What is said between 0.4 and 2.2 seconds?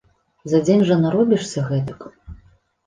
За дзень жа наробішся гэтак.